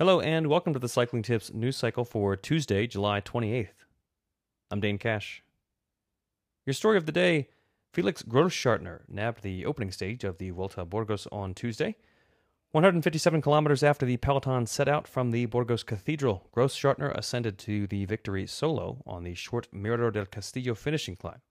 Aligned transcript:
Hello 0.00 0.18
and 0.18 0.46
welcome 0.46 0.72
to 0.72 0.78
the 0.78 0.88
Cycling 0.88 1.22
Tips 1.22 1.52
news 1.52 1.76
cycle 1.76 2.06
for 2.06 2.34
Tuesday, 2.34 2.86
July 2.86 3.20
28th. 3.20 3.84
I'm 4.70 4.80
Dane 4.80 4.96
Cash. 4.96 5.42
Your 6.64 6.72
story 6.72 6.96
of 6.96 7.04
the 7.04 7.12
day 7.12 7.50
Felix 7.92 8.22
Grossschartner 8.22 9.00
nabbed 9.10 9.42
the 9.42 9.66
opening 9.66 9.90
stage 9.90 10.24
of 10.24 10.38
the 10.38 10.52
Vuelta 10.52 10.86
Burgos 10.86 11.26
on 11.30 11.52
Tuesday. 11.52 11.96
157 12.70 13.42
kilometers 13.42 13.82
after 13.82 14.06
the 14.06 14.16
peloton 14.16 14.64
set 14.64 14.88
out 14.88 15.06
from 15.06 15.32
the 15.32 15.44
Burgos 15.44 15.82
Cathedral, 15.82 16.48
Grossschartner 16.56 17.14
ascended 17.14 17.58
to 17.58 17.86
the 17.86 18.06
victory 18.06 18.46
solo 18.46 19.02
on 19.06 19.24
the 19.24 19.34
short 19.34 19.68
Mirador 19.70 20.12
del 20.12 20.24
Castillo 20.24 20.74
finishing 20.74 21.16
climb. 21.16 21.42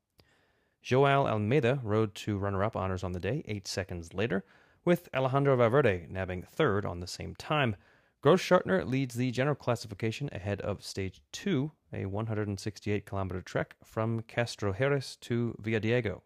Joao 0.82 1.28
Almeida 1.28 1.82
rode 1.84 2.16
to 2.16 2.40
runner 2.40 2.64
up 2.64 2.76
honors 2.76 3.04
on 3.04 3.12
the 3.12 3.20
day 3.20 3.44
eight 3.48 3.68
seconds 3.68 4.16
later, 4.16 4.44
with 4.84 5.08
Alejandro 5.14 5.56
Valverde 5.56 6.08
nabbing 6.10 6.42
third 6.42 6.84
on 6.84 7.00
the 7.00 7.06
same 7.06 7.36
time. 7.36 7.76
Grossschartner 8.22 8.86
leads 8.86 9.16
the 9.16 9.32
general 9.32 9.56
classification 9.56 10.30
ahead 10.34 10.60
of 10.60 10.84
Stage 10.84 11.22
2, 11.32 11.72
a 11.94 12.06
168 12.06 13.06
kilometer 13.06 13.42
trek 13.42 13.76
from 13.82 14.24
Castrojeriz 14.24 15.18
to 15.22 15.56
Villadiego. 15.62 16.22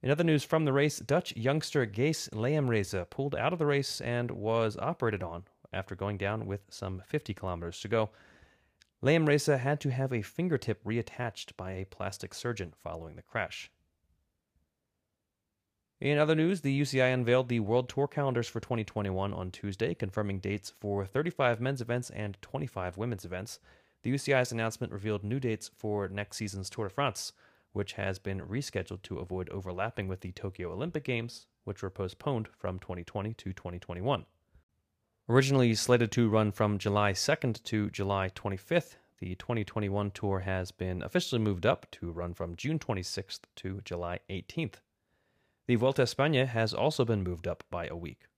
In 0.00 0.12
other 0.12 0.22
news 0.22 0.44
from 0.44 0.64
the 0.64 0.72
race, 0.72 1.00
Dutch 1.00 1.36
youngster 1.36 1.84
Gijs 1.86 2.30
Leemreize 2.30 3.10
pulled 3.10 3.34
out 3.34 3.52
of 3.52 3.58
the 3.58 3.66
race 3.66 4.00
and 4.00 4.30
was 4.30 4.76
operated 4.76 5.24
on 5.24 5.42
after 5.72 5.96
going 5.96 6.18
down 6.18 6.46
with 6.46 6.60
some 6.70 7.02
50 7.04 7.34
kilometers 7.34 7.80
to 7.80 7.88
go. 7.88 8.10
Leemreize 9.02 9.58
had 9.58 9.80
to 9.80 9.90
have 9.90 10.12
a 10.12 10.22
fingertip 10.22 10.84
reattached 10.84 11.56
by 11.56 11.72
a 11.72 11.86
plastic 11.86 12.32
surgeon 12.32 12.72
following 12.80 13.16
the 13.16 13.22
crash. 13.22 13.72
In 15.98 16.18
other 16.18 16.34
news, 16.34 16.60
the 16.60 16.78
UCI 16.78 17.14
unveiled 17.14 17.48
the 17.48 17.60
World 17.60 17.88
Tour 17.88 18.06
calendars 18.06 18.48
for 18.48 18.60
2021 18.60 19.32
on 19.32 19.50
Tuesday, 19.50 19.94
confirming 19.94 20.40
dates 20.40 20.70
for 20.78 21.06
35 21.06 21.58
men's 21.58 21.80
events 21.80 22.10
and 22.10 22.36
25 22.42 22.98
women's 22.98 23.24
events. 23.24 23.60
The 24.02 24.12
UCI's 24.12 24.52
announcement 24.52 24.92
revealed 24.92 25.24
new 25.24 25.40
dates 25.40 25.70
for 25.74 26.06
next 26.08 26.36
season's 26.36 26.68
Tour 26.68 26.88
de 26.88 26.94
France, 26.94 27.32
which 27.72 27.94
has 27.94 28.18
been 28.18 28.42
rescheduled 28.42 29.00
to 29.04 29.20
avoid 29.20 29.48
overlapping 29.48 30.06
with 30.06 30.20
the 30.20 30.32
Tokyo 30.32 30.70
Olympic 30.70 31.02
Games, 31.02 31.46
which 31.64 31.82
were 31.82 31.88
postponed 31.88 32.48
from 32.48 32.78
2020 32.78 33.32
to 33.32 33.54
2021. 33.54 34.26
Originally 35.30 35.74
slated 35.74 36.12
to 36.12 36.28
run 36.28 36.52
from 36.52 36.76
July 36.76 37.14
2nd 37.14 37.62
to 37.62 37.88
July 37.88 38.28
25th, 38.28 38.96
the 39.18 39.34
2021 39.36 40.10
tour 40.10 40.40
has 40.40 40.70
been 40.70 41.02
officially 41.02 41.40
moved 41.40 41.64
up 41.64 41.90
to 41.90 42.12
run 42.12 42.34
from 42.34 42.54
June 42.54 42.78
26th 42.78 43.40
to 43.56 43.80
July 43.82 44.20
18th. 44.28 44.74
The 45.66 45.74
Vuelta 45.74 46.02
España 46.02 46.46
has 46.46 46.72
also 46.72 47.04
been 47.04 47.24
moved 47.24 47.48
up 47.48 47.64
by 47.70 47.86
a 47.86 47.96
week. 47.96 48.28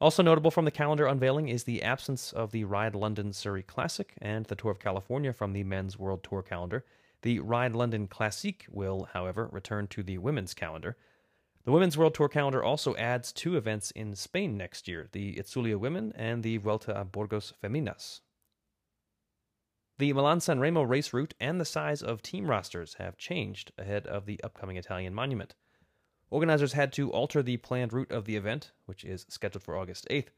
Also 0.00 0.22
notable 0.22 0.50
from 0.50 0.64
the 0.64 0.70
calendar 0.70 1.06
unveiling 1.06 1.48
is 1.48 1.64
the 1.64 1.82
absence 1.82 2.32
of 2.32 2.52
the 2.52 2.64
Ride 2.64 2.94
London 2.94 3.32
Surrey 3.32 3.62
Classic 3.62 4.14
and 4.20 4.46
the 4.46 4.54
Tour 4.54 4.70
of 4.70 4.78
California 4.78 5.32
from 5.32 5.52
the 5.52 5.64
men's 5.64 5.98
World 5.98 6.22
Tour 6.22 6.42
calendar. 6.42 6.84
The 7.22 7.40
Ride 7.40 7.74
London 7.74 8.06
Classique 8.08 8.66
will, 8.68 9.08
however, 9.12 9.48
return 9.50 9.88
to 9.88 10.02
the 10.02 10.18
women's 10.18 10.54
calendar. 10.54 10.96
The 11.64 11.70
Women's 11.70 11.96
World 11.96 12.14
Tour 12.14 12.28
calendar 12.28 12.62
also 12.62 12.96
adds 12.96 13.32
two 13.32 13.56
events 13.56 13.92
in 13.92 14.16
Spain 14.16 14.56
next 14.56 14.88
year 14.88 15.08
the 15.12 15.36
Itzulia 15.36 15.78
Women 15.78 16.12
and 16.16 16.42
the 16.42 16.56
Vuelta 16.56 17.00
a 17.00 17.04
Burgos 17.04 17.52
Feminas. 17.62 18.20
The 19.98 20.12
Milan 20.12 20.40
San 20.40 20.58
Remo 20.58 20.82
race 20.82 21.12
route 21.12 21.34
and 21.38 21.60
the 21.60 21.64
size 21.64 22.02
of 22.02 22.22
team 22.22 22.48
rosters 22.48 22.94
have 22.94 23.16
changed 23.16 23.70
ahead 23.78 24.06
of 24.06 24.26
the 24.26 24.42
upcoming 24.42 24.76
Italian 24.76 25.14
monument. 25.14 25.54
Organizers 26.32 26.72
had 26.72 26.94
to 26.94 27.12
alter 27.12 27.42
the 27.42 27.58
planned 27.58 27.92
route 27.92 28.10
of 28.10 28.24
the 28.24 28.36
event, 28.36 28.72
which 28.86 29.04
is 29.04 29.26
scheduled 29.28 29.62
for 29.62 29.76
August 29.76 30.06
8th, 30.10 30.30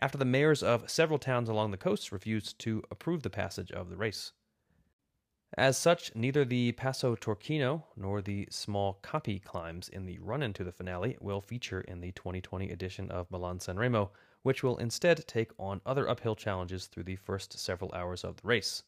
after 0.00 0.16
the 0.16 0.24
mayors 0.24 0.62
of 0.62 0.88
several 0.88 1.18
towns 1.18 1.50
along 1.50 1.70
the 1.70 1.76
coast 1.76 2.10
refused 2.10 2.58
to 2.60 2.82
approve 2.90 3.22
the 3.22 3.28
passage 3.28 3.70
of 3.70 3.90
the 3.90 3.96
race. 3.98 4.32
As 5.58 5.76
such, 5.76 6.14
neither 6.14 6.46
the 6.46 6.72
Passo 6.72 7.14
Turchino 7.14 7.84
nor 7.94 8.22
the 8.22 8.48
small 8.50 8.94
Capi 9.02 9.38
climbs 9.38 9.90
in 9.90 10.06
the 10.06 10.18
run 10.18 10.42
into 10.42 10.64
the 10.64 10.72
finale 10.72 11.18
will 11.20 11.42
feature 11.42 11.82
in 11.82 12.00
the 12.00 12.12
2020 12.12 12.70
edition 12.70 13.10
of 13.10 13.30
Milan 13.30 13.60
San 13.60 13.76
Remo, 13.76 14.12
which 14.44 14.62
will 14.62 14.78
instead 14.78 15.26
take 15.26 15.52
on 15.58 15.82
other 15.84 16.08
uphill 16.08 16.36
challenges 16.36 16.86
through 16.86 17.04
the 17.04 17.16
first 17.16 17.58
several 17.58 17.92
hours 17.92 18.24
of 18.24 18.36
the 18.36 18.48
race. 18.48 18.82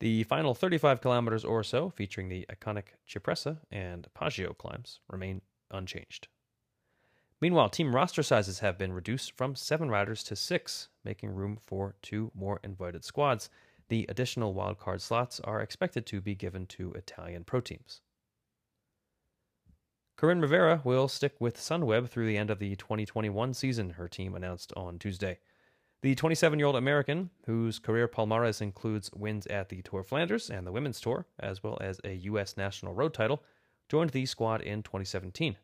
The 0.00 0.24
final 0.24 0.54
35 0.54 1.00
kilometers 1.00 1.42
or 1.42 1.62
so, 1.62 1.88
featuring 1.88 2.28
the 2.28 2.46
iconic 2.52 2.88
Cipressa 3.08 3.60
and 3.70 4.06
Poggio 4.14 4.52
climbs, 4.52 5.00
remain 5.08 5.40
unchanged. 5.70 6.28
Meanwhile, 7.40 7.70
team 7.70 7.94
roster 7.94 8.22
sizes 8.22 8.58
have 8.58 8.76
been 8.76 8.92
reduced 8.92 9.36
from 9.36 9.54
seven 9.54 9.90
riders 9.90 10.22
to 10.24 10.36
six, 10.36 10.88
making 11.04 11.30
room 11.30 11.58
for 11.64 11.94
two 12.02 12.30
more 12.34 12.60
invited 12.62 13.04
squads. 13.04 13.48
The 13.88 14.06
additional 14.08 14.54
wildcard 14.54 15.00
slots 15.00 15.40
are 15.40 15.60
expected 15.60 16.06
to 16.06 16.20
be 16.20 16.34
given 16.34 16.66
to 16.66 16.92
Italian 16.92 17.44
pro 17.44 17.60
teams. 17.60 18.02
Coryn 20.18 20.42
Rivera 20.42 20.82
will 20.84 21.08
stick 21.08 21.40
with 21.40 21.56
Sunweb 21.56 22.10
through 22.10 22.26
the 22.26 22.36
end 22.36 22.50
of 22.50 22.58
the 22.58 22.76
2021 22.76 23.54
season, 23.54 23.90
her 23.90 24.06
team 24.06 24.34
announced 24.34 24.70
on 24.76 24.98
Tuesday. 24.98 25.38
The 26.02 26.14
27 26.14 26.58
year 26.58 26.66
old 26.66 26.76
American, 26.76 27.30
whose 27.46 27.78
career 27.78 28.06
palmarès 28.06 28.60
includes 28.60 29.10
wins 29.12 29.46
at 29.46 29.70
the 29.70 29.80
Tour 29.80 30.02
Flanders 30.02 30.50
and 30.50 30.66
the 30.66 30.72
Women's 30.72 31.00
Tour, 31.00 31.26
as 31.38 31.62
well 31.62 31.78
as 31.80 32.00
a 32.04 32.14
U.S. 32.14 32.58
national 32.58 32.92
road 32.92 33.14
title, 33.14 33.42
joined 33.90 34.10
the 34.10 34.24
squad 34.24 34.62
in 34.62 34.84
2017. 34.84 35.56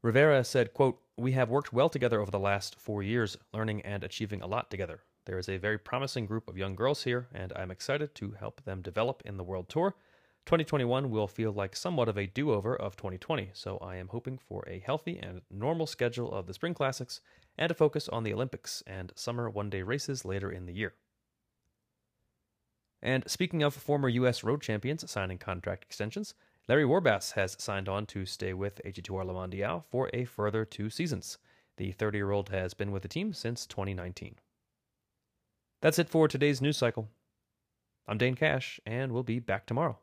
Rivera 0.00 0.42
said, 0.42 0.72
quote, 0.72 0.98
We 1.18 1.32
have 1.32 1.50
worked 1.50 1.70
well 1.70 1.90
together 1.90 2.18
over 2.18 2.30
the 2.30 2.38
last 2.38 2.80
four 2.80 3.02
years, 3.02 3.36
learning 3.52 3.82
and 3.82 4.02
achieving 4.02 4.40
a 4.40 4.46
lot 4.46 4.70
together. 4.70 5.02
There 5.26 5.38
is 5.38 5.50
a 5.50 5.58
very 5.58 5.78
promising 5.78 6.24
group 6.24 6.48
of 6.48 6.56
young 6.56 6.74
girls 6.74 7.04
here, 7.04 7.28
and 7.34 7.52
I'm 7.54 7.70
excited 7.70 8.14
to 8.14 8.30
help 8.32 8.64
them 8.64 8.80
develop 8.80 9.20
in 9.26 9.36
the 9.36 9.44
World 9.44 9.68
Tour. 9.68 9.94
2021 10.46 11.10
will 11.10 11.28
feel 11.28 11.52
like 11.52 11.76
somewhat 11.76 12.08
of 12.08 12.16
a 12.16 12.26
do 12.26 12.52
over 12.52 12.74
of 12.74 12.96
2020, 12.96 13.50
so 13.52 13.76
I 13.78 13.96
am 13.96 14.08
hoping 14.08 14.38
for 14.38 14.64
a 14.66 14.80
healthy 14.80 15.18
and 15.18 15.42
normal 15.50 15.86
schedule 15.86 16.32
of 16.32 16.46
the 16.46 16.54
Spring 16.54 16.72
Classics 16.72 17.20
and 17.58 17.70
a 17.70 17.74
focus 17.74 18.08
on 18.08 18.24
the 18.24 18.32
Olympics 18.32 18.82
and 18.86 19.12
summer 19.14 19.50
one 19.50 19.68
day 19.68 19.82
races 19.82 20.24
later 20.24 20.50
in 20.50 20.64
the 20.64 20.72
year. 20.72 20.94
And 23.02 23.24
speaking 23.30 23.62
of 23.62 23.74
former 23.74 24.08
U.S. 24.08 24.42
road 24.42 24.62
champions 24.62 25.08
signing 25.10 25.38
contract 25.38 25.84
extensions, 25.84 26.34
Larry 26.68 26.84
Warbasse 26.84 27.32
has 27.32 27.56
signed 27.58 27.88
on 27.88 28.06
to 28.06 28.24
stay 28.24 28.54
with 28.54 28.80
AG2R 28.84 29.26
La 29.26 29.34
Mondiale 29.34 29.84
for 29.90 30.08
a 30.12 30.24
further 30.24 30.64
two 30.64 30.90
seasons. 30.90 31.38
The 31.76 31.90
30 31.90 32.18
year 32.18 32.30
old 32.30 32.50
has 32.50 32.72
been 32.72 32.92
with 32.92 33.02
the 33.02 33.08
team 33.08 33.32
since 33.32 33.66
2019. 33.66 34.36
That's 35.80 35.98
it 35.98 36.08
for 36.08 36.28
today's 36.28 36.62
news 36.62 36.76
cycle. 36.76 37.08
I'm 38.06 38.18
Dane 38.18 38.36
Cash, 38.36 38.78
and 38.86 39.10
we'll 39.10 39.24
be 39.24 39.40
back 39.40 39.66
tomorrow. 39.66 39.98